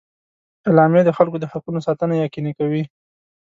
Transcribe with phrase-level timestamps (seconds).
[0.67, 2.83] اعلامیه د خلکو د حقونو ساتنه یقیني کوي.